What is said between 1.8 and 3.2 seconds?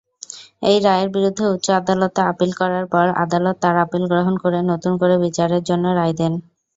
আদালতে আপিল করার পর